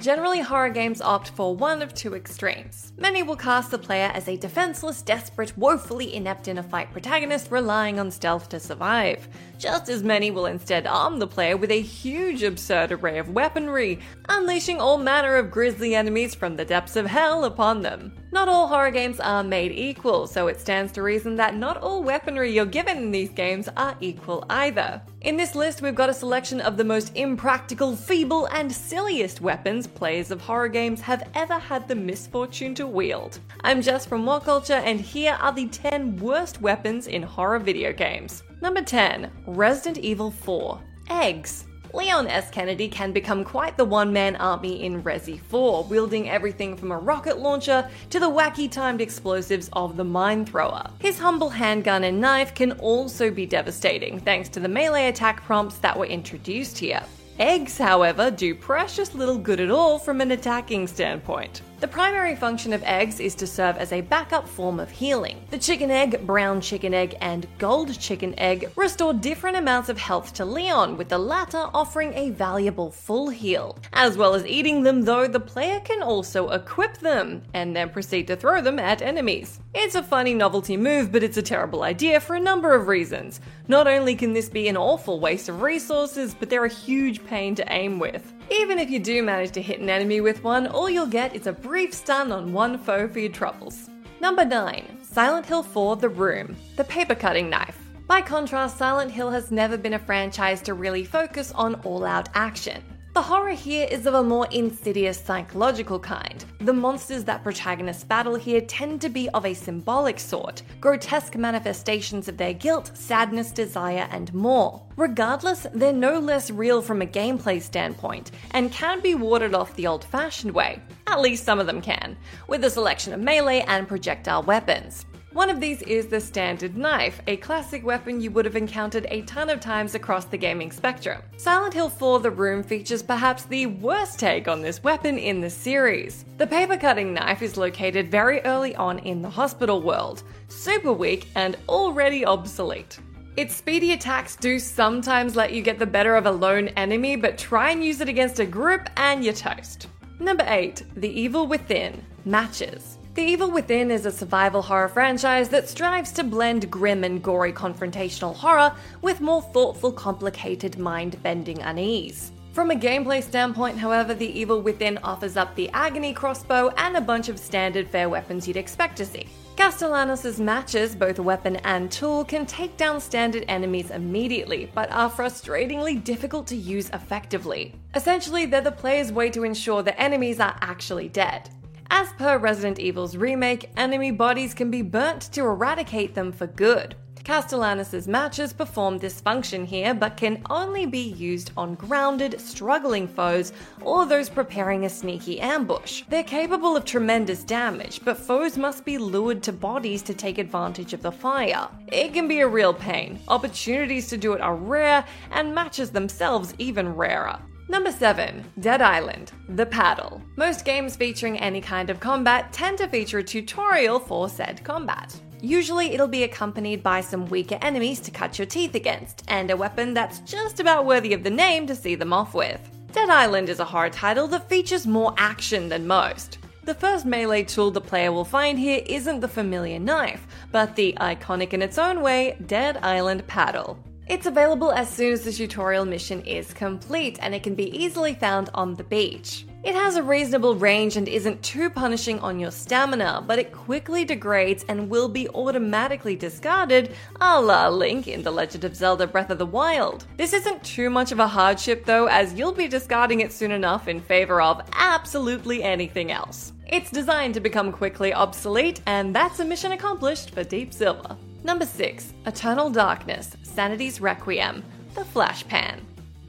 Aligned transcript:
Generally, 0.00 0.40
horror 0.40 0.70
games 0.70 1.02
opt 1.02 1.28
for 1.28 1.54
one 1.54 1.82
of 1.82 1.92
two 1.92 2.14
extremes. 2.14 2.94
Many 2.96 3.22
will 3.22 3.36
cast 3.36 3.70
the 3.70 3.76
player 3.78 4.10
as 4.14 4.28
a 4.28 4.36
defenseless, 4.38 5.02
desperate, 5.02 5.52
woefully 5.58 6.14
inept 6.14 6.48
in 6.48 6.56
a 6.56 6.62
fight 6.62 6.90
protagonist 6.90 7.50
relying 7.50 8.00
on 8.00 8.10
stealth 8.10 8.48
to 8.48 8.58
survive. 8.58 9.28
Just 9.58 9.90
as 9.90 10.02
many 10.02 10.30
will 10.30 10.46
instead 10.46 10.86
arm 10.86 11.18
the 11.18 11.26
player 11.26 11.54
with 11.54 11.70
a 11.70 11.82
huge, 11.82 12.42
absurd 12.42 12.92
array 12.92 13.18
of 13.18 13.34
weaponry, 13.34 13.98
unleashing 14.30 14.80
all 14.80 14.96
manner 14.96 15.36
of 15.36 15.50
grisly 15.50 15.94
enemies 15.94 16.34
from 16.34 16.56
the 16.56 16.64
depths 16.64 16.96
of 16.96 17.04
hell 17.04 17.44
upon 17.44 17.82
them. 17.82 18.16
Not 18.32 18.48
all 18.48 18.68
horror 18.68 18.90
games 18.90 19.20
are 19.20 19.44
made 19.44 19.72
equal, 19.72 20.26
so 20.26 20.46
it 20.46 20.58
stands 20.58 20.92
to 20.92 21.02
reason 21.02 21.36
that 21.36 21.56
not 21.56 21.76
all 21.76 22.02
weaponry 22.02 22.50
you're 22.50 22.64
given 22.64 22.96
in 22.96 23.10
these 23.10 23.30
games 23.30 23.68
are 23.76 23.96
equal 24.00 24.46
either. 24.48 25.02
In 25.22 25.36
this 25.36 25.54
list, 25.54 25.82
we've 25.82 25.94
got 25.94 26.08
a 26.08 26.14
selection 26.14 26.62
of 26.62 26.78
the 26.78 26.84
most 26.84 27.14
impractical, 27.14 27.94
feeble, 27.94 28.46
and 28.46 28.72
silliest 28.72 29.42
weapons 29.42 29.86
players 29.86 30.30
of 30.30 30.40
horror 30.40 30.68
games 30.68 31.02
have 31.02 31.28
ever 31.34 31.58
had 31.58 31.86
the 31.86 31.94
misfortune 31.94 32.74
to 32.76 32.86
wield. 32.86 33.38
I'm 33.60 33.82
Jess 33.82 34.06
from 34.06 34.24
What 34.24 34.44
Culture, 34.44 34.72
and 34.82 34.98
here 34.98 35.36
are 35.38 35.52
the 35.52 35.66
10 35.66 36.16
worst 36.16 36.62
weapons 36.62 37.06
in 37.06 37.22
horror 37.22 37.58
video 37.58 37.92
games. 37.92 38.44
Number 38.62 38.80
10 38.80 39.30
Resident 39.46 39.98
Evil 39.98 40.30
4 40.30 40.80
Eggs. 41.10 41.66
Leon 41.92 42.28
S. 42.28 42.50
Kennedy 42.50 42.88
can 42.88 43.12
become 43.12 43.42
quite 43.42 43.76
the 43.76 43.84
one 43.84 44.12
man 44.12 44.36
army 44.36 44.84
in 44.84 45.02
Resi 45.02 45.40
4, 45.40 45.84
wielding 45.84 46.30
everything 46.30 46.76
from 46.76 46.92
a 46.92 46.98
rocket 46.98 47.38
launcher 47.38 47.88
to 48.10 48.20
the 48.20 48.30
wacky 48.30 48.70
timed 48.70 49.00
explosives 49.00 49.68
of 49.72 49.96
the 49.96 50.04
Mine 50.04 50.44
Thrower. 50.44 50.88
His 51.00 51.18
humble 51.18 51.50
handgun 51.50 52.04
and 52.04 52.20
knife 52.20 52.54
can 52.54 52.72
also 52.72 53.30
be 53.30 53.46
devastating 53.46 54.20
thanks 54.20 54.48
to 54.50 54.60
the 54.60 54.68
melee 54.68 55.08
attack 55.08 55.42
prompts 55.42 55.78
that 55.78 55.98
were 55.98 56.06
introduced 56.06 56.78
here. 56.78 57.02
Eggs, 57.40 57.78
however, 57.78 58.30
do 58.30 58.54
precious 58.54 59.14
little 59.14 59.38
good 59.38 59.60
at 59.60 59.70
all 59.70 59.98
from 59.98 60.20
an 60.20 60.30
attacking 60.30 60.86
standpoint. 60.86 61.62
The 61.80 61.88
primary 61.88 62.36
function 62.36 62.74
of 62.74 62.82
eggs 62.82 63.20
is 63.20 63.34
to 63.36 63.46
serve 63.46 63.78
as 63.78 63.90
a 63.90 64.02
backup 64.02 64.46
form 64.46 64.78
of 64.78 64.90
healing. 64.90 65.42
The 65.48 65.56
chicken 65.56 65.90
egg, 65.90 66.26
brown 66.26 66.60
chicken 66.60 66.92
egg, 66.92 67.16
and 67.22 67.46
gold 67.56 67.98
chicken 67.98 68.38
egg 68.38 68.70
restore 68.76 69.14
different 69.14 69.56
amounts 69.56 69.88
of 69.88 69.96
health 69.96 70.34
to 70.34 70.44
Leon, 70.44 70.98
with 70.98 71.08
the 71.08 71.16
latter 71.16 71.70
offering 71.72 72.12
a 72.12 72.32
valuable 72.32 72.90
full 72.90 73.30
heal. 73.30 73.78
As 73.94 74.18
well 74.18 74.34
as 74.34 74.44
eating 74.44 74.82
them, 74.82 75.06
though, 75.06 75.26
the 75.26 75.40
player 75.40 75.80
can 75.80 76.02
also 76.02 76.50
equip 76.50 76.98
them 76.98 77.40
and 77.54 77.74
then 77.74 77.88
proceed 77.88 78.26
to 78.26 78.36
throw 78.36 78.60
them 78.60 78.78
at 78.78 79.00
enemies. 79.00 79.58
It's 79.72 79.94
a 79.94 80.02
funny 80.02 80.34
novelty 80.34 80.76
move, 80.76 81.10
but 81.10 81.22
it's 81.22 81.38
a 81.38 81.42
terrible 81.42 81.82
idea 81.82 82.20
for 82.20 82.36
a 82.36 82.40
number 82.40 82.74
of 82.74 82.88
reasons. 82.88 83.40
Not 83.68 83.86
only 83.86 84.14
can 84.16 84.34
this 84.34 84.50
be 84.50 84.68
an 84.68 84.76
awful 84.76 85.18
waste 85.18 85.48
of 85.48 85.62
resources, 85.62 86.34
but 86.34 86.50
they're 86.50 86.66
a 86.66 86.68
huge 86.68 87.24
pain 87.24 87.54
to 87.54 87.72
aim 87.72 87.98
with. 87.98 88.34
Even 88.52 88.80
if 88.80 88.90
you 88.90 88.98
do 88.98 89.22
manage 89.22 89.52
to 89.52 89.62
hit 89.62 89.78
an 89.78 89.88
enemy 89.88 90.20
with 90.20 90.42
one, 90.42 90.66
all 90.66 90.90
you'll 90.90 91.06
get 91.06 91.36
is 91.36 91.46
a 91.46 91.52
brief 91.52 91.94
stun 91.94 92.32
on 92.32 92.52
one 92.52 92.78
foe 92.78 93.06
for 93.06 93.20
your 93.20 93.30
troubles. 93.30 93.88
Number 94.20 94.44
9. 94.44 94.98
Silent 95.02 95.46
Hill 95.46 95.62
4 95.62 95.96
The 95.96 96.08
Room 96.08 96.56
The 96.76 96.82
Paper 96.84 97.14
Cutting 97.14 97.48
Knife. 97.48 97.78
By 98.08 98.20
contrast, 98.20 98.76
Silent 98.76 99.12
Hill 99.12 99.30
has 99.30 99.52
never 99.52 99.76
been 99.76 99.94
a 99.94 100.00
franchise 100.00 100.60
to 100.62 100.74
really 100.74 101.04
focus 101.04 101.52
on 101.52 101.76
all 101.76 102.04
out 102.04 102.28
action. 102.34 102.82
The 103.12 103.22
horror 103.22 103.50
here 103.50 103.88
is 103.90 104.06
of 104.06 104.14
a 104.14 104.22
more 104.22 104.46
insidious 104.52 105.20
psychological 105.20 105.98
kind. 105.98 106.44
The 106.60 106.72
monsters 106.72 107.24
that 107.24 107.42
protagonists 107.42 108.04
battle 108.04 108.36
here 108.36 108.60
tend 108.60 109.00
to 109.00 109.08
be 109.08 109.28
of 109.30 109.44
a 109.44 109.52
symbolic 109.52 110.20
sort, 110.20 110.62
grotesque 110.80 111.34
manifestations 111.34 112.28
of 112.28 112.36
their 112.36 112.54
guilt, 112.54 112.92
sadness, 112.94 113.50
desire, 113.50 114.06
and 114.12 114.32
more. 114.32 114.80
Regardless, 114.96 115.66
they're 115.74 115.92
no 115.92 116.20
less 116.20 116.52
real 116.52 116.80
from 116.80 117.02
a 117.02 117.06
gameplay 117.06 117.60
standpoint, 117.60 118.30
and 118.52 118.70
can 118.70 119.00
be 119.00 119.16
warded 119.16 119.56
off 119.56 119.74
the 119.74 119.88
old 119.88 120.04
fashioned 120.04 120.52
way. 120.52 120.80
At 121.08 121.20
least 121.20 121.44
some 121.44 121.58
of 121.58 121.66
them 121.66 121.82
can, 121.82 122.16
with 122.46 122.62
a 122.62 122.70
selection 122.70 123.12
of 123.12 123.18
melee 123.18 123.64
and 123.66 123.88
projectile 123.88 124.44
weapons. 124.44 125.04
One 125.32 125.48
of 125.48 125.60
these 125.60 125.80
is 125.82 126.08
the 126.08 126.20
standard 126.20 126.76
knife, 126.76 127.22
a 127.28 127.36
classic 127.36 127.84
weapon 127.84 128.20
you 128.20 128.32
would 128.32 128.44
have 128.44 128.56
encountered 128.56 129.06
a 129.08 129.22
ton 129.22 129.48
of 129.48 129.60
times 129.60 129.94
across 129.94 130.24
the 130.24 130.36
gaming 130.36 130.72
spectrum. 130.72 131.22
Silent 131.36 131.72
Hill 131.72 131.88
4 131.88 132.18
The 132.18 132.32
Room 132.32 132.64
features 132.64 133.00
perhaps 133.00 133.44
the 133.44 133.66
worst 133.66 134.18
take 134.18 134.48
on 134.48 134.60
this 134.60 134.82
weapon 134.82 135.18
in 135.18 135.40
the 135.40 135.48
series. 135.48 136.24
The 136.38 136.48
paper 136.48 136.76
cutting 136.76 137.14
knife 137.14 137.42
is 137.42 137.56
located 137.56 138.10
very 138.10 138.40
early 138.40 138.74
on 138.74 138.98
in 138.98 139.22
the 139.22 139.30
hospital 139.30 139.80
world, 139.80 140.24
super 140.48 140.92
weak 140.92 141.28
and 141.36 141.56
already 141.68 142.26
obsolete. 142.26 142.98
Its 143.36 143.54
speedy 143.54 143.92
attacks 143.92 144.34
do 144.34 144.58
sometimes 144.58 145.36
let 145.36 145.52
you 145.52 145.62
get 145.62 145.78
the 145.78 145.86
better 145.86 146.16
of 146.16 146.26
a 146.26 146.30
lone 146.30 146.68
enemy, 146.76 147.14
but 147.14 147.38
try 147.38 147.70
and 147.70 147.84
use 147.84 148.00
it 148.00 148.08
against 148.08 148.40
a 148.40 148.44
group 148.44 148.90
and 148.96 149.24
you're 149.24 149.32
toast. 149.32 149.86
Number 150.18 150.44
8 150.48 150.82
The 150.96 151.08
Evil 151.08 151.46
Within 151.46 152.04
Matches. 152.24 152.98
The 153.20 153.26
Evil 153.26 153.50
Within 153.50 153.90
is 153.90 154.06
a 154.06 154.10
survival 154.10 154.62
horror 154.62 154.88
franchise 154.88 155.50
that 155.50 155.68
strives 155.68 156.10
to 156.12 156.24
blend 156.24 156.70
grim 156.70 157.04
and 157.04 157.22
gory 157.22 157.52
confrontational 157.52 158.34
horror 158.34 158.74
with 159.02 159.20
more 159.20 159.42
thoughtful, 159.42 159.92
complicated, 159.92 160.78
mind 160.78 161.22
bending 161.22 161.60
unease. 161.60 162.32
From 162.54 162.70
a 162.70 162.74
gameplay 162.74 163.22
standpoint, 163.22 163.76
however, 163.76 164.14
The 164.14 164.38
Evil 164.40 164.62
Within 164.62 164.96
offers 165.04 165.36
up 165.36 165.54
the 165.54 165.68
Agony 165.74 166.14
crossbow 166.14 166.70
and 166.78 166.96
a 166.96 167.00
bunch 167.02 167.28
of 167.28 167.38
standard 167.38 167.90
fare 167.90 168.08
weapons 168.08 168.48
you'd 168.48 168.56
expect 168.56 168.96
to 168.96 169.04
see. 169.04 169.26
Castellanos' 169.54 170.40
matches, 170.40 170.96
both 170.96 171.18
weapon 171.18 171.56
and 171.56 171.92
tool, 171.92 172.24
can 172.24 172.46
take 172.46 172.78
down 172.78 173.02
standard 173.02 173.44
enemies 173.48 173.90
immediately, 173.90 174.72
but 174.74 174.90
are 174.92 175.10
frustratingly 175.10 176.02
difficult 176.02 176.46
to 176.46 176.56
use 176.56 176.88
effectively. 176.94 177.74
Essentially, 177.94 178.46
they're 178.46 178.62
the 178.62 178.72
player's 178.72 179.12
way 179.12 179.28
to 179.28 179.44
ensure 179.44 179.82
the 179.82 180.00
enemies 180.00 180.40
are 180.40 180.56
actually 180.62 181.10
dead. 181.10 181.50
As 181.92 182.12
per 182.12 182.38
Resident 182.38 182.78
Evil's 182.78 183.16
remake, 183.16 183.70
enemy 183.76 184.12
bodies 184.12 184.54
can 184.54 184.70
be 184.70 184.80
burnt 184.80 185.22
to 185.32 185.40
eradicate 185.40 186.14
them 186.14 186.30
for 186.30 186.46
good. 186.46 186.94
Castellanos' 187.24 188.08
matches 188.08 188.52
perform 188.52 188.98
this 188.98 189.20
function 189.20 189.66
here, 189.66 189.92
but 189.92 190.16
can 190.16 190.42
only 190.48 190.86
be 190.86 190.98
used 191.00 191.52
on 191.56 191.74
grounded, 191.74 192.40
struggling 192.40 193.06
foes 193.06 193.52
or 193.82 194.06
those 194.06 194.28
preparing 194.28 194.84
a 194.84 194.88
sneaky 194.88 195.40
ambush. 195.40 196.02
They're 196.08 196.24
capable 196.24 196.76
of 196.76 196.84
tremendous 196.84 197.44
damage, 197.44 198.00
but 198.04 198.16
foes 198.16 198.56
must 198.56 198.84
be 198.84 198.96
lured 198.96 199.42
to 199.44 199.52
bodies 199.52 200.02
to 200.02 200.14
take 200.14 200.38
advantage 200.38 200.92
of 200.92 201.02
the 201.02 201.12
fire. 201.12 201.68
It 201.88 202.14
can 202.14 202.26
be 202.26 202.40
a 202.40 202.48
real 202.48 202.72
pain. 202.72 203.20
Opportunities 203.28 204.08
to 204.08 204.16
do 204.16 204.32
it 204.32 204.40
are 204.40 204.56
rare, 204.56 205.04
and 205.30 205.54
matches 205.54 205.90
themselves 205.90 206.54
even 206.58 206.94
rarer. 206.94 207.38
Number 207.70 207.92
7. 207.92 208.44
Dead 208.58 208.82
Island 208.82 209.30
The 209.50 209.64
Paddle. 209.64 210.20
Most 210.34 210.64
games 210.64 210.96
featuring 210.96 211.38
any 211.38 211.60
kind 211.60 211.88
of 211.88 212.00
combat 212.00 212.52
tend 212.52 212.78
to 212.78 212.88
feature 212.88 213.18
a 213.18 213.22
tutorial 213.22 214.00
for 214.00 214.28
said 214.28 214.64
combat. 214.64 215.14
Usually, 215.40 215.94
it'll 215.94 216.08
be 216.08 216.24
accompanied 216.24 216.82
by 216.82 217.00
some 217.00 217.26
weaker 217.26 217.58
enemies 217.62 218.00
to 218.00 218.10
cut 218.10 218.40
your 218.40 218.46
teeth 218.46 218.74
against, 218.74 219.22
and 219.28 219.52
a 219.52 219.56
weapon 219.56 219.94
that's 219.94 220.18
just 220.18 220.58
about 220.58 220.84
worthy 220.84 221.12
of 221.12 221.22
the 221.22 221.30
name 221.30 221.64
to 221.68 221.76
see 221.76 221.94
them 221.94 222.12
off 222.12 222.34
with. 222.34 222.60
Dead 222.90 223.08
Island 223.08 223.48
is 223.48 223.60
a 223.60 223.64
horror 223.64 223.88
title 223.88 224.26
that 224.26 224.48
features 224.48 224.84
more 224.84 225.14
action 225.16 225.68
than 225.68 225.86
most. 225.86 226.38
The 226.64 226.74
first 226.74 227.06
melee 227.06 227.44
tool 227.44 227.70
the 227.70 227.80
player 227.80 228.10
will 228.10 228.24
find 228.24 228.58
here 228.58 228.82
isn't 228.84 229.20
the 229.20 229.28
familiar 229.28 229.78
knife, 229.78 230.26
but 230.50 230.74
the 230.74 230.96
iconic 231.00 231.52
in 231.52 231.62
its 231.62 231.78
own 231.78 232.02
way 232.02 232.36
Dead 232.46 232.78
Island 232.78 233.24
paddle. 233.28 233.78
It's 234.10 234.26
available 234.26 234.72
as 234.72 234.88
soon 234.88 235.12
as 235.12 235.22
the 235.22 235.30
tutorial 235.30 235.84
mission 235.84 236.20
is 236.22 236.52
complete, 236.52 237.20
and 237.22 237.32
it 237.32 237.44
can 237.44 237.54
be 237.54 237.70
easily 237.70 238.12
found 238.12 238.50
on 238.54 238.74
the 238.74 238.82
beach. 238.82 239.46
It 239.62 239.76
has 239.76 239.94
a 239.94 240.02
reasonable 240.02 240.56
range 240.56 240.96
and 240.96 241.06
isn't 241.06 241.44
too 241.44 241.70
punishing 241.70 242.18
on 242.18 242.40
your 242.40 242.50
stamina, 242.50 243.22
but 243.24 243.38
it 243.38 243.52
quickly 243.52 244.04
degrades 244.04 244.64
and 244.66 244.90
will 244.90 245.08
be 245.08 245.28
automatically 245.28 246.16
discarded, 246.16 246.96
a 247.20 247.40
la 247.40 247.68
Link 247.68 248.08
in 248.08 248.24
The 248.24 248.32
Legend 248.32 248.64
of 248.64 248.74
Zelda 248.74 249.06
Breath 249.06 249.30
of 249.30 249.38
the 249.38 249.46
Wild. 249.46 250.06
This 250.16 250.32
isn't 250.32 250.64
too 250.64 250.90
much 250.90 251.12
of 251.12 251.20
a 251.20 251.28
hardship 251.28 251.84
though, 251.84 252.06
as 252.06 252.34
you'll 252.34 252.50
be 252.50 252.66
discarding 252.66 253.20
it 253.20 253.32
soon 253.32 253.52
enough 253.52 253.86
in 253.86 254.00
favor 254.00 254.42
of 254.42 254.68
absolutely 254.72 255.62
anything 255.62 256.10
else. 256.10 256.52
It's 256.66 256.90
designed 256.90 257.34
to 257.34 257.40
become 257.40 257.70
quickly 257.70 258.12
obsolete, 258.12 258.80
and 258.86 259.14
that's 259.14 259.38
a 259.38 259.44
mission 259.44 259.70
accomplished 259.70 260.32
for 260.32 260.42
Deep 260.42 260.72
Silver. 260.72 261.16
Number 261.42 261.64
6 261.64 262.12
Eternal 262.26 262.68
Darkness 262.68 263.34
Sanity's 263.42 263.98
Requiem 263.98 264.62
The 264.94 265.06
Flash 265.06 265.46
Pan. 265.48 265.80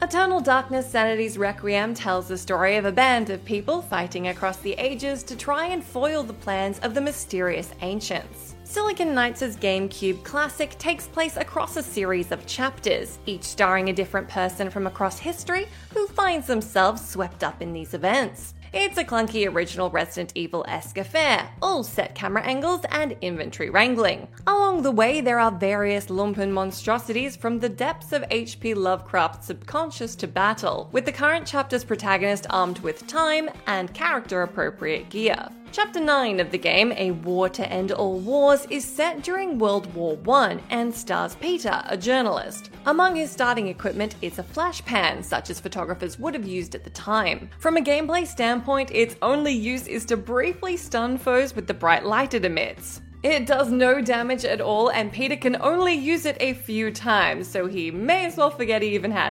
Eternal 0.01 0.39
Darkness 0.39 0.89
Sanity's 0.89 1.37
Requiem 1.37 1.93
tells 1.93 2.29
the 2.29 2.37
story 2.37 2.77
of 2.77 2.85
a 2.85 2.93
band 2.93 3.29
of 3.29 3.43
people 3.43 3.81
fighting 3.81 4.29
across 4.29 4.57
the 4.57 4.73
ages 4.73 5.21
to 5.23 5.35
try 5.35 5.65
and 5.65 5.83
foil 5.83 6.23
the 6.23 6.33
plans 6.33 6.79
of 6.79 6.93
the 6.93 7.01
mysterious 7.01 7.73
ancients. 7.81 8.55
Silicon 8.63 9.13
Knights' 9.13 9.57
GameCube 9.57 10.23
classic 10.23 10.77
takes 10.77 11.07
place 11.07 11.35
across 11.35 11.75
a 11.75 11.83
series 11.83 12.31
of 12.31 12.47
chapters, 12.47 13.19
each 13.25 13.43
starring 13.43 13.89
a 13.89 13.93
different 13.93 14.29
person 14.29 14.69
from 14.69 14.87
across 14.87 15.19
history 15.19 15.67
who 15.93 16.07
finds 16.07 16.47
themselves 16.47 17.05
swept 17.05 17.43
up 17.43 17.61
in 17.61 17.73
these 17.73 17.93
events. 17.93 18.53
It's 18.73 18.97
a 18.97 19.03
clunky 19.03 19.53
original 19.53 19.89
Resident 19.89 20.31
Evil 20.33 20.63
esque 20.65 20.97
affair, 20.97 21.49
all 21.61 21.83
set 21.83 22.15
camera 22.15 22.41
angles 22.43 22.85
and 22.89 23.17
inventory 23.19 23.69
wrangling. 23.69 24.29
Along 24.47 24.81
the 24.81 24.91
way, 24.91 25.19
there 25.19 25.39
are 25.39 25.51
various 25.51 26.09
lumpen 26.09 26.53
monstrosities 26.53 27.35
from 27.35 27.59
the 27.59 27.67
depths 27.67 28.13
of 28.13 28.23
H.P. 28.31 28.73
Lovecraft's 28.75 29.47
subconscious 29.47 30.15
to 30.15 30.27
battle, 30.27 30.87
with 30.93 31.03
the 31.03 31.11
current 31.11 31.45
chapter's 31.45 31.83
protagonist 31.83 32.47
armed 32.49 32.79
with 32.79 33.05
time 33.07 33.49
and 33.67 33.93
character 33.93 34.41
appropriate 34.41 35.09
gear. 35.09 35.49
Chapter 35.73 36.01
9 36.01 36.41
of 36.41 36.51
the 36.51 36.57
game, 36.57 36.91
A 36.97 37.11
War 37.11 37.47
to 37.47 37.65
End 37.71 37.93
All 37.93 38.19
Wars, 38.19 38.67
is 38.69 38.83
set 38.83 39.23
during 39.23 39.57
World 39.57 39.93
War 39.95 40.17
I 40.27 40.59
and 40.69 40.93
stars 40.93 41.35
Peter, 41.35 41.81
a 41.85 41.95
journalist. 41.95 42.71
Among 42.87 43.15
his 43.15 43.31
starting 43.31 43.69
equipment 43.69 44.15
is 44.21 44.37
a 44.37 44.43
flash 44.43 44.83
pan, 44.83 45.23
such 45.23 45.49
as 45.49 45.61
photographers 45.61 46.19
would 46.19 46.33
have 46.33 46.45
used 46.45 46.75
at 46.75 46.83
the 46.83 46.89
time. 46.89 47.49
From 47.59 47.77
a 47.77 47.81
gameplay 47.81 48.27
standpoint, 48.27 48.91
its 48.91 49.15
only 49.21 49.53
use 49.53 49.87
is 49.87 50.03
to 50.07 50.17
briefly 50.17 50.75
stun 50.75 51.17
foes 51.17 51.55
with 51.55 51.67
the 51.67 51.73
bright 51.73 52.05
light 52.05 52.33
it 52.33 52.43
emits. 52.43 53.01
It 53.23 53.45
does 53.45 53.71
no 53.71 54.01
damage 54.01 54.43
at 54.43 54.59
all, 54.59 54.89
and 54.89 55.09
Peter 55.09 55.37
can 55.37 55.55
only 55.61 55.93
use 55.93 56.25
it 56.25 56.35
a 56.41 56.53
few 56.53 56.91
times, 56.91 57.47
so 57.47 57.67
he 57.67 57.91
may 57.91 58.25
as 58.25 58.35
well 58.35 58.51
forget 58.51 58.81
he 58.81 58.93
even 58.93 59.11
had 59.11 59.30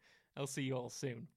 I'll 0.37 0.47
see 0.47 0.63
you 0.63 0.75
all 0.75 0.89
soon. 0.89 1.27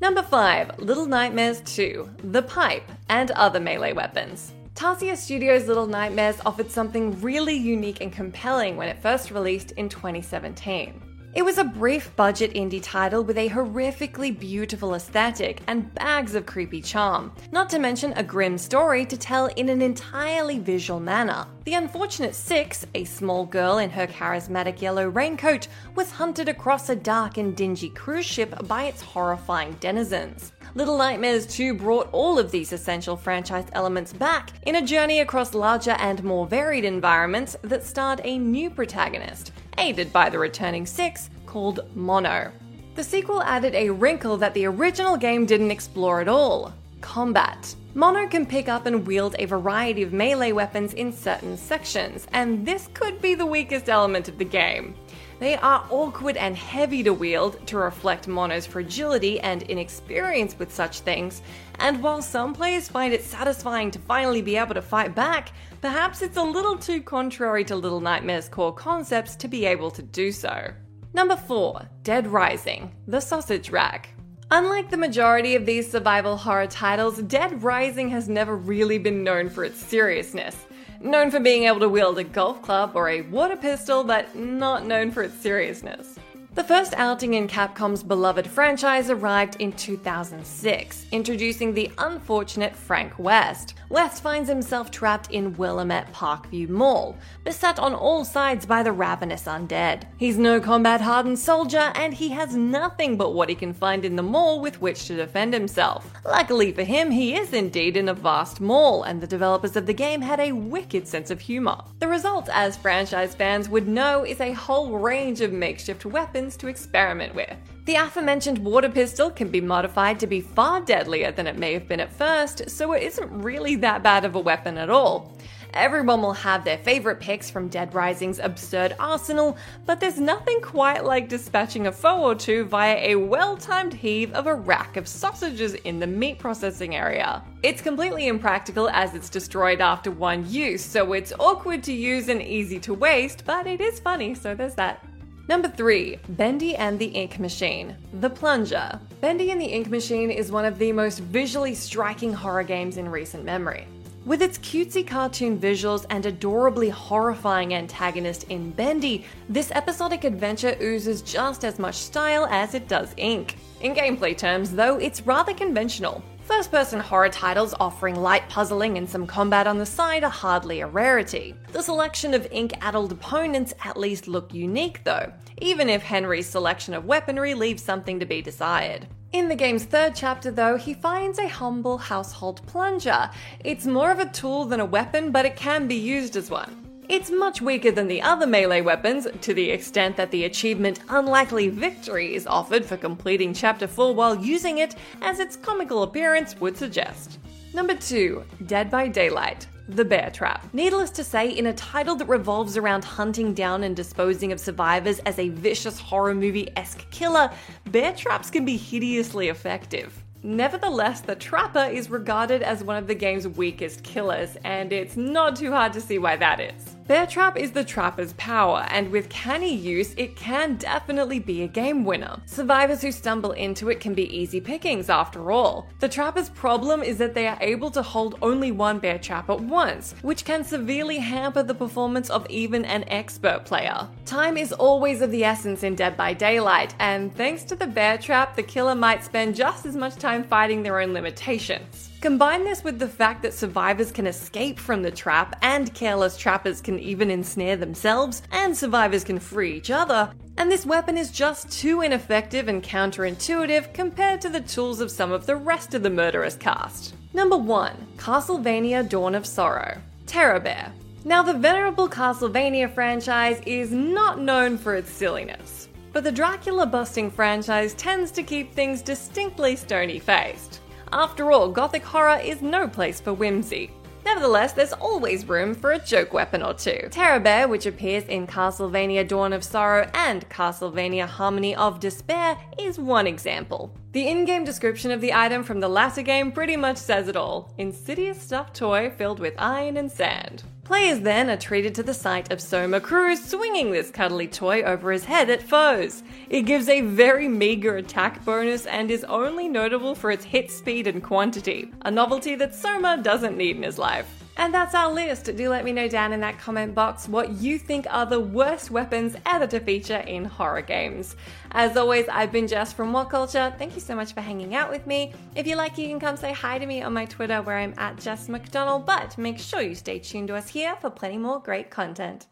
Number 0.00 0.22
5 0.22 0.80
Little 0.80 1.06
Nightmares 1.06 1.60
2 1.64 2.10
The 2.24 2.42
Pipe 2.42 2.90
and 3.08 3.30
Other 3.32 3.60
Melee 3.60 3.92
Weapons. 3.92 4.52
Tarsier 4.74 5.16
Studios' 5.16 5.66
Little 5.66 5.86
Nightmares 5.86 6.40
offered 6.46 6.70
something 6.70 7.20
really 7.20 7.54
unique 7.54 8.00
and 8.00 8.12
compelling 8.12 8.76
when 8.76 8.88
it 8.88 9.02
first 9.02 9.30
released 9.30 9.72
in 9.72 9.88
2017. 9.88 11.09
It 11.32 11.44
was 11.44 11.58
a 11.58 11.64
brief 11.64 12.14
budget 12.16 12.54
indie 12.54 12.82
title 12.82 13.22
with 13.22 13.38
a 13.38 13.48
horrifically 13.48 14.36
beautiful 14.36 14.94
aesthetic 14.94 15.60
and 15.68 15.94
bags 15.94 16.34
of 16.34 16.44
creepy 16.44 16.82
charm, 16.82 17.30
not 17.52 17.70
to 17.70 17.78
mention 17.78 18.12
a 18.14 18.24
grim 18.24 18.58
story 18.58 19.06
to 19.06 19.16
tell 19.16 19.46
in 19.46 19.68
an 19.68 19.80
entirely 19.80 20.58
visual 20.58 20.98
manner. 20.98 21.46
The 21.64 21.74
unfortunate 21.74 22.34
Six, 22.34 22.84
a 22.96 23.04
small 23.04 23.46
girl 23.46 23.78
in 23.78 23.90
her 23.90 24.08
charismatic 24.08 24.82
yellow 24.82 25.08
raincoat, 25.08 25.68
was 25.94 26.10
hunted 26.10 26.48
across 26.48 26.88
a 26.88 26.96
dark 26.96 27.38
and 27.38 27.56
dingy 27.56 27.90
cruise 27.90 28.26
ship 28.26 28.66
by 28.66 28.84
its 28.86 29.00
horrifying 29.00 29.76
denizens. 29.78 30.50
Little 30.74 30.98
Nightmares 30.98 31.46
2 31.46 31.74
brought 31.74 32.08
all 32.12 32.40
of 32.40 32.50
these 32.50 32.72
essential 32.72 33.16
franchise 33.16 33.66
elements 33.72 34.12
back 34.12 34.50
in 34.66 34.76
a 34.76 34.82
journey 34.86 35.20
across 35.20 35.54
larger 35.54 35.92
and 35.92 36.22
more 36.24 36.46
varied 36.46 36.84
environments 36.84 37.56
that 37.62 37.84
starred 37.84 38.20
a 38.24 38.38
new 38.38 38.70
protagonist, 38.70 39.52
aided 39.80 40.12
by 40.12 40.28
the 40.28 40.38
returning 40.38 40.86
Six, 40.86 41.30
called 41.46 41.80
Mono. 41.94 42.52
The 42.94 43.04
sequel 43.04 43.42
added 43.42 43.74
a 43.74 43.90
wrinkle 43.90 44.36
that 44.36 44.54
the 44.54 44.66
original 44.66 45.16
game 45.16 45.46
didn't 45.46 45.70
explore 45.70 46.20
at 46.20 46.28
all 46.28 46.72
combat. 47.00 47.74
Mono 47.92 48.28
can 48.28 48.46
pick 48.46 48.68
up 48.68 48.86
and 48.86 49.04
wield 49.04 49.34
a 49.38 49.46
variety 49.46 50.02
of 50.02 50.12
melee 50.12 50.52
weapons 50.52 50.94
in 50.94 51.12
certain 51.12 51.56
sections, 51.56 52.28
and 52.32 52.64
this 52.64 52.88
could 52.94 53.20
be 53.20 53.34
the 53.34 53.44
weakest 53.44 53.88
element 53.88 54.28
of 54.28 54.38
the 54.38 54.44
game. 54.44 54.94
They 55.40 55.56
are 55.56 55.84
awkward 55.90 56.36
and 56.36 56.56
heavy 56.56 57.02
to 57.02 57.12
wield 57.12 57.66
to 57.66 57.78
reflect 57.78 58.28
Mono's 58.28 58.64
fragility 58.64 59.40
and 59.40 59.64
inexperience 59.64 60.56
with 60.56 60.72
such 60.72 61.00
things, 61.00 61.42
and 61.80 62.00
while 62.00 62.22
some 62.22 62.52
players 62.52 62.88
find 62.88 63.12
it 63.12 63.24
satisfying 63.24 63.90
to 63.90 63.98
finally 63.98 64.42
be 64.42 64.56
able 64.56 64.74
to 64.74 64.82
fight 64.82 65.16
back, 65.16 65.50
perhaps 65.80 66.22
it's 66.22 66.36
a 66.36 66.42
little 66.42 66.76
too 66.76 67.02
contrary 67.02 67.64
to 67.64 67.74
Little 67.74 68.00
Nightmares' 68.00 68.48
core 68.48 68.72
concepts 68.72 69.34
to 69.34 69.48
be 69.48 69.64
able 69.64 69.90
to 69.90 70.02
do 70.02 70.30
so. 70.30 70.72
Number 71.12 71.34
4 71.34 71.88
Dead 72.04 72.28
Rising 72.28 72.92
The 73.08 73.20
Sausage 73.20 73.70
Rack. 73.70 74.10
Unlike 74.52 74.90
the 74.90 74.96
majority 74.96 75.54
of 75.54 75.64
these 75.64 75.90
survival 75.90 76.36
horror 76.36 76.66
titles, 76.66 77.22
Dead 77.22 77.62
Rising 77.62 78.08
has 78.10 78.28
never 78.28 78.56
really 78.56 78.98
been 78.98 79.22
known 79.22 79.48
for 79.48 79.64
its 79.64 79.78
seriousness 79.78 80.56
known 81.00 81.30
for 81.30 81.40
being 81.40 81.64
able 81.64 81.80
to 81.80 81.88
wield 81.88 82.18
a 82.18 82.24
golf 82.24 82.60
club 82.62 82.92
or 82.94 83.08
a 83.08 83.22
water 83.22 83.56
pistol, 83.56 84.04
but 84.04 84.34
not 84.36 84.86
known 84.86 85.10
for 85.10 85.22
its 85.22 85.34
seriousness. 85.34 86.19
The 86.52 86.64
first 86.64 86.94
outing 86.96 87.34
in 87.34 87.46
Capcom's 87.46 88.02
beloved 88.02 88.44
franchise 88.44 89.08
arrived 89.08 89.54
in 89.60 89.72
2006, 89.72 91.06
introducing 91.12 91.72
the 91.72 91.92
unfortunate 91.96 92.74
Frank 92.74 93.16
West. 93.20 93.74
West 93.88 94.20
finds 94.20 94.48
himself 94.48 94.90
trapped 94.90 95.30
in 95.30 95.56
Willamette 95.56 96.12
Parkview 96.12 96.68
Mall, 96.68 97.16
beset 97.44 97.78
on 97.78 97.94
all 97.94 98.24
sides 98.24 98.66
by 98.66 98.82
the 98.82 98.90
ravenous 98.90 99.44
undead. 99.44 100.02
He's 100.16 100.38
no 100.38 100.60
combat 100.60 101.00
hardened 101.00 101.38
soldier, 101.38 101.92
and 101.94 102.12
he 102.12 102.30
has 102.30 102.56
nothing 102.56 103.16
but 103.16 103.32
what 103.32 103.48
he 103.48 103.54
can 103.54 103.72
find 103.72 104.04
in 104.04 104.16
the 104.16 104.22
mall 104.22 104.60
with 104.60 104.80
which 104.80 105.06
to 105.06 105.14
defend 105.14 105.54
himself. 105.54 106.12
Luckily 106.24 106.72
for 106.72 106.82
him, 106.82 107.12
he 107.12 107.36
is 107.36 107.52
indeed 107.52 107.96
in 107.96 108.08
a 108.08 108.14
vast 108.14 108.60
mall, 108.60 109.04
and 109.04 109.20
the 109.20 109.26
developers 109.26 109.76
of 109.76 109.86
the 109.86 109.94
game 109.94 110.20
had 110.20 110.40
a 110.40 110.50
wicked 110.50 111.06
sense 111.06 111.30
of 111.30 111.40
humor. 111.40 111.78
The 112.00 112.08
result, 112.08 112.48
as 112.52 112.76
franchise 112.76 113.36
fans 113.36 113.68
would 113.68 113.86
know, 113.86 114.24
is 114.24 114.40
a 114.40 114.52
whole 114.52 114.98
range 114.98 115.40
of 115.40 115.52
makeshift 115.52 116.04
weapons 116.04 116.39
to 116.56 116.68
experiment 116.68 117.34
with. 117.34 117.56
The 117.84 117.96
aforementioned 117.96 118.58
water 118.58 118.88
pistol 118.88 119.30
can 119.30 119.48
be 119.48 119.60
modified 119.60 120.20
to 120.20 120.26
be 120.26 120.40
far 120.40 120.80
deadlier 120.80 121.32
than 121.32 121.46
it 121.46 121.58
may 121.58 121.72
have 121.72 121.88
been 121.88 122.00
at 122.00 122.12
first, 122.12 122.70
so 122.70 122.92
it 122.92 123.02
isn't 123.02 123.42
really 123.42 123.76
that 123.76 124.02
bad 124.02 124.24
of 124.24 124.34
a 124.34 124.40
weapon 124.40 124.78
at 124.78 124.90
all. 124.90 125.36
Everyone 125.74 126.20
will 126.20 126.32
have 126.32 126.64
their 126.64 126.78
favourite 126.78 127.20
picks 127.20 127.48
from 127.48 127.68
Dead 127.68 127.94
Rising's 127.94 128.40
absurd 128.40 128.96
arsenal, 128.98 129.56
but 129.86 130.00
there's 130.00 130.18
nothing 130.18 130.60
quite 130.60 131.04
like 131.04 131.28
dispatching 131.28 131.86
a 131.86 131.92
foe 131.92 132.22
or 132.22 132.34
two 132.34 132.64
via 132.64 132.96
a 132.96 133.14
well 133.14 133.56
timed 133.56 133.94
heave 133.94 134.32
of 134.32 134.46
a 134.46 134.54
rack 134.54 134.96
of 134.96 135.06
sausages 135.06 135.74
in 135.74 136.00
the 136.00 136.06
meat 136.06 136.38
processing 136.38 136.96
area. 136.96 137.42
It's 137.62 137.82
completely 137.82 138.26
impractical 138.26 138.88
as 138.90 139.14
it's 139.14 139.30
destroyed 139.30 139.80
after 139.80 140.10
one 140.10 140.48
use, 140.50 140.84
so 140.84 141.12
it's 141.12 141.32
awkward 141.38 141.84
to 141.84 141.92
use 141.92 142.28
and 142.28 142.42
easy 142.42 142.80
to 142.80 142.94
waste, 142.94 143.44
but 143.44 143.66
it 143.66 143.80
is 143.80 144.00
funny, 144.00 144.34
so 144.34 144.54
there's 144.54 144.74
that. 144.74 145.04
Number 145.50 145.66
3 145.66 146.16
Bendy 146.28 146.76
and 146.76 146.96
the 146.96 147.06
Ink 147.06 147.40
Machine 147.40 147.96
The 148.20 148.30
Plunger. 148.30 149.00
Bendy 149.20 149.50
and 149.50 149.60
the 149.60 149.66
Ink 149.66 149.90
Machine 149.90 150.30
is 150.30 150.52
one 150.52 150.64
of 150.64 150.78
the 150.78 150.92
most 150.92 151.18
visually 151.18 151.74
striking 151.74 152.32
horror 152.32 152.62
games 152.62 152.98
in 152.98 153.08
recent 153.08 153.44
memory. 153.44 153.84
With 154.24 154.42
its 154.42 154.58
cutesy 154.58 155.04
cartoon 155.04 155.58
visuals 155.58 156.06
and 156.10 156.24
adorably 156.24 156.88
horrifying 156.88 157.74
antagonist 157.74 158.44
in 158.44 158.70
Bendy, 158.70 159.24
this 159.48 159.72
episodic 159.72 160.22
adventure 160.22 160.76
oozes 160.80 161.20
just 161.20 161.64
as 161.64 161.80
much 161.80 161.96
style 161.96 162.46
as 162.46 162.74
it 162.74 162.86
does 162.86 163.12
ink. 163.16 163.56
In 163.80 163.92
gameplay 163.92 164.38
terms, 164.38 164.70
though, 164.70 164.98
it's 164.98 165.26
rather 165.26 165.52
conventional. 165.52 166.22
First 166.50 166.72
person 166.72 166.98
horror 166.98 167.28
titles 167.28 167.76
offering 167.78 168.16
light 168.16 168.48
puzzling 168.48 168.98
and 168.98 169.08
some 169.08 169.24
combat 169.24 169.68
on 169.68 169.78
the 169.78 169.86
side 169.86 170.24
are 170.24 170.30
hardly 170.30 170.80
a 170.80 170.86
rarity. 170.88 171.54
The 171.70 171.80
selection 171.80 172.34
of 172.34 172.48
ink 172.50 172.72
addled 172.80 173.12
opponents 173.12 173.72
at 173.84 173.96
least 173.96 174.26
look 174.26 174.52
unique 174.52 175.04
though, 175.04 175.32
even 175.62 175.88
if 175.88 176.02
Henry's 176.02 176.48
selection 176.48 176.92
of 176.92 177.04
weaponry 177.04 177.54
leaves 177.54 177.84
something 177.84 178.18
to 178.18 178.26
be 178.26 178.42
desired. 178.42 179.06
In 179.32 179.48
the 179.48 179.54
game's 179.54 179.84
third 179.84 180.16
chapter, 180.16 180.50
though, 180.50 180.76
he 180.76 180.92
finds 180.92 181.38
a 181.38 181.46
humble 181.46 181.98
household 181.98 182.66
plunger. 182.66 183.30
It's 183.60 183.86
more 183.86 184.10
of 184.10 184.18
a 184.18 184.28
tool 184.28 184.64
than 184.64 184.80
a 184.80 184.84
weapon, 184.84 185.30
but 185.30 185.46
it 185.46 185.54
can 185.54 185.86
be 185.86 185.94
used 185.94 186.34
as 186.34 186.50
one. 186.50 186.89
It's 187.10 187.28
much 187.28 187.60
weaker 187.60 187.90
than 187.90 188.06
the 188.06 188.22
other 188.22 188.46
melee 188.46 188.82
weapons, 188.82 189.26
to 189.40 189.52
the 189.52 189.70
extent 189.70 190.16
that 190.16 190.30
the 190.30 190.44
achievement 190.44 191.00
Unlikely 191.08 191.68
Victory 191.68 192.36
is 192.36 192.46
offered 192.46 192.84
for 192.84 192.96
completing 192.96 193.52
Chapter 193.52 193.88
4 193.88 194.14
while 194.14 194.36
using 194.36 194.78
it, 194.78 194.94
as 195.20 195.40
its 195.40 195.56
comical 195.56 196.04
appearance 196.04 196.54
would 196.60 196.76
suggest. 196.76 197.40
Number 197.74 197.96
2 197.96 198.44
Dead 198.66 198.92
by 198.92 199.08
Daylight. 199.08 199.66
The 199.88 200.04
Bear 200.04 200.30
Trap. 200.30 200.72
Needless 200.72 201.10
to 201.10 201.24
say, 201.24 201.50
in 201.50 201.66
a 201.66 201.72
title 201.72 202.14
that 202.14 202.28
revolves 202.28 202.76
around 202.76 203.04
hunting 203.04 203.54
down 203.54 203.82
and 203.82 203.96
disposing 203.96 204.52
of 204.52 204.60
survivors 204.60 205.18
as 205.26 205.40
a 205.40 205.48
vicious 205.48 205.98
horror 205.98 206.36
movie 206.36 206.68
esque 206.76 207.10
killer, 207.10 207.50
bear 207.86 208.12
traps 208.12 208.50
can 208.50 208.64
be 208.64 208.76
hideously 208.76 209.48
effective. 209.48 210.22
Nevertheless, 210.44 211.22
the 211.22 211.34
Trapper 211.34 211.90
is 211.92 212.08
regarded 212.08 212.62
as 212.62 212.84
one 212.84 212.96
of 212.96 213.08
the 213.08 213.16
game's 213.16 213.48
weakest 213.48 214.04
killers, 214.04 214.56
and 214.64 214.92
it's 214.92 215.16
not 215.16 215.56
too 215.56 215.72
hard 215.72 215.92
to 215.94 216.00
see 216.00 216.18
why 216.18 216.36
that 216.36 216.60
is. 216.60 216.96
Bear 217.10 217.26
Trap 217.26 217.56
is 217.56 217.72
the 217.72 217.82
Trapper's 217.82 218.34
power, 218.34 218.86
and 218.88 219.10
with 219.10 219.28
canny 219.28 219.74
use, 219.74 220.14
it 220.16 220.36
can 220.36 220.76
definitely 220.76 221.40
be 221.40 221.64
a 221.64 221.66
game 221.66 222.04
winner. 222.04 222.40
Survivors 222.46 223.02
who 223.02 223.10
stumble 223.10 223.50
into 223.50 223.90
it 223.90 223.98
can 223.98 224.14
be 224.14 224.32
easy 224.32 224.60
pickings 224.60 225.10
after 225.10 225.50
all. 225.50 225.88
The 225.98 226.08
Trapper's 226.08 226.50
problem 226.50 227.02
is 227.02 227.18
that 227.18 227.34
they 227.34 227.48
are 227.48 227.58
able 227.60 227.90
to 227.90 228.02
hold 228.02 228.38
only 228.42 228.70
one 228.70 229.00
bear 229.00 229.18
trap 229.18 229.50
at 229.50 229.58
once, 229.60 230.14
which 230.22 230.44
can 230.44 230.62
severely 230.62 231.18
hamper 231.18 231.64
the 231.64 231.74
performance 231.74 232.30
of 232.30 232.46
even 232.48 232.84
an 232.84 233.02
expert 233.08 233.64
player. 233.64 234.06
Time 234.30 234.56
is 234.56 234.72
always 234.72 235.22
of 235.22 235.32
the 235.32 235.42
essence 235.42 235.82
in 235.82 235.96
Dead 235.96 236.16
by 236.16 236.32
Daylight, 236.32 236.94
and 237.00 237.34
thanks 237.34 237.64
to 237.64 237.74
the 237.74 237.88
bear 237.88 238.16
trap, 238.16 238.54
the 238.54 238.62
killer 238.62 238.94
might 238.94 239.24
spend 239.24 239.56
just 239.56 239.84
as 239.84 239.96
much 239.96 240.14
time 240.14 240.44
fighting 240.44 240.84
their 240.84 241.00
own 241.00 241.12
limitations. 241.12 242.10
Combine 242.20 242.62
this 242.62 242.84
with 242.84 243.00
the 243.00 243.08
fact 243.08 243.42
that 243.42 243.54
survivors 243.54 244.12
can 244.12 244.28
escape 244.28 244.78
from 244.78 245.02
the 245.02 245.10
trap, 245.10 245.56
and 245.62 245.92
careless 245.94 246.36
trappers 246.36 246.80
can 246.80 247.00
even 247.00 247.28
ensnare 247.28 247.76
themselves, 247.76 248.42
and 248.52 248.76
survivors 248.76 249.24
can 249.24 249.40
free 249.40 249.76
each 249.76 249.90
other, 249.90 250.30
and 250.58 250.70
this 250.70 250.86
weapon 250.86 251.18
is 251.18 251.32
just 251.32 251.68
too 251.72 252.00
ineffective 252.00 252.68
and 252.68 252.84
counterintuitive 252.84 253.92
compared 253.92 254.40
to 254.42 254.48
the 254.48 254.60
tools 254.60 255.00
of 255.00 255.10
some 255.10 255.32
of 255.32 255.46
the 255.46 255.56
rest 255.56 255.92
of 255.92 256.04
the 256.04 256.08
murderous 256.08 256.54
cast. 256.54 257.16
Number 257.34 257.56
1 257.56 258.06
Castlevania 258.16 259.08
Dawn 259.08 259.34
of 259.34 259.44
Sorrow 259.44 260.00
Terror 260.26 260.60
Bear. 260.60 260.92
Now, 261.22 261.42
the 261.42 261.52
venerable 261.52 262.08
Castlevania 262.08 262.92
franchise 262.94 263.60
is 263.66 263.92
not 263.92 264.40
known 264.40 264.78
for 264.78 264.94
its 264.94 265.10
silliness, 265.10 265.90
but 266.14 266.24
the 266.24 266.32
Dracula 266.32 266.86
busting 266.86 267.30
franchise 267.30 267.92
tends 267.94 268.30
to 268.32 268.42
keep 268.42 268.72
things 268.72 269.02
distinctly 269.02 269.76
stony 269.76 270.18
faced. 270.18 270.80
After 271.12 271.52
all, 271.52 271.68
gothic 271.68 272.04
horror 272.04 272.40
is 272.42 272.62
no 272.62 272.88
place 272.88 273.20
for 273.20 273.34
whimsy. 273.34 273.90
Nevertheless, 274.24 274.72
there's 274.72 274.94
always 274.94 275.46
room 275.46 275.74
for 275.74 275.92
a 275.92 275.98
joke 275.98 276.32
weapon 276.32 276.62
or 276.62 276.72
two. 276.72 277.08
Terror 277.10 277.40
Bear, 277.40 277.68
which 277.68 277.84
appears 277.84 278.24
in 278.24 278.46
Castlevania 278.46 279.26
Dawn 279.26 279.52
of 279.52 279.64
Sorrow 279.64 280.10
and 280.14 280.48
Castlevania 280.48 281.26
Harmony 281.26 281.74
of 281.74 282.00
Despair, 282.00 282.56
is 282.78 282.98
one 282.98 283.26
example. 283.26 283.94
The 284.12 284.28
in 284.28 284.46
game 284.46 284.64
description 284.64 285.10
of 285.10 285.20
the 285.20 285.34
item 285.34 285.64
from 285.64 285.80
the 285.80 285.88
latter 285.88 286.22
game 286.22 286.50
pretty 286.50 286.76
much 286.76 286.96
says 286.96 287.28
it 287.28 287.36
all 287.36 287.74
insidious 287.76 288.40
stuffed 288.40 288.74
toy 288.74 289.10
filled 289.10 289.40
with 289.40 289.54
iron 289.58 289.98
and 289.98 290.10
sand. 290.10 290.62
Players 290.90 291.20
then 291.20 291.48
are 291.48 291.56
treated 291.56 291.94
to 291.94 292.02
the 292.02 292.12
sight 292.12 292.50
of 292.50 292.60
Soma 292.60 293.00
Cruz 293.00 293.40
swinging 293.44 293.92
this 293.92 294.10
cuddly 294.10 294.48
toy 294.48 294.82
over 294.82 295.12
his 295.12 295.24
head 295.24 295.48
at 295.48 295.62
foes. 295.62 296.24
It 296.48 296.62
gives 296.62 296.88
a 296.88 297.02
very 297.02 297.46
meager 297.46 297.98
attack 297.98 298.44
bonus 298.44 298.86
and 298.86 299.08
is 299.08 299.22
only 299.22 299.68
notable 299.68 300.16
for 300.16 300.32
its 300.32 300.44
hit 300.44 300.68
speed 300.68 301.06
and 301.06 301.22
quantity, 301.22 301.92
a 302.02 302.10
novelty 302.10 302.56
that 302.56 302.74
Soma 302.74 303.20
doesn't 303.22 303.56
need 303.56 303.76
in 303.76 303.84
his 303.84 303.98
life. 303.98 304.42
And 304.60 304.74
that's 304.74 304.94
our 304.94 305.10
list. 305.10 305.56
Do 305.56 305.70
let 305.70 305.86
me 305.86 305.92
know 305.92 306.06
down 306.06 306.34
in 306.34 306.40
that 306.40 306.58
comment 306.58 306.94
box 306.94 307.26
what 307.26 307.52
you 307.52 307.78
think 307.78 308.06
are 308.10 308.26
the 308.26 308.38
worst 308.38 308.90
weapons 308.90 309.34
ever 309.46 309.66
to 309.68 309.80
feature 309.80 310.18
in 310.18 310.44
horror 310.44 310.82
games. 310.82 311.34
As 311.72 311.96
always, 311.96 312.28
I've 312.28 312.52
been 312.52 312.68
Jess 312.68 312.92
from 312.92 313.10
What 313.14 313.30
Culture. 313.30 313.72
Thank 313.78 313.94
you 313.94 314.02
so 314.02 314.14
much 314.14 314.34
for 314.34 314.42
hanging 314.42 314.74
out 314.74 314.90
with 314.90 315.06
me. 315.06 315.32
If 315.54 315.66
you 315.66 315.76
like, 315.76 315.96
you 315.96 316.08
can 316.08 316.20
come 316.20 316.36
say 316.36 316.52
hi 316.52 316.78
to 316.78 316.84
me 316.84 317.00
on 317.00 317.14
my 317.14 317.24
Twitter 317.24 317.62
where 317.62 317.78
I'm 317.78 317.94
at 317.96 318.18
Jess 318.18 318.48
McDonell, 318.48 319.06
but 319.06 319.38
make 319.38 319.58
sure 319.58 319.80
you 319.80 319.94
stay 319.94 320.18
tuned 320.18 320.48
to 320.48 320.56
us 320.56 320.68
here 320.68 320.94
for 320.96 321.08
plenty 321.08 321.38
more 321.38 321.58
great 321.58 321.88
content. 321.88 322.46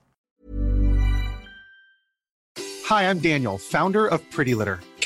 Hi, 2.86 3.10
I'm 3.10 3.18
Daniel, 3.18 3.58
founder 3.58 4.06
of 4.06 4.22
Pretty 4.30 4.54
Litter. 4.54 4.80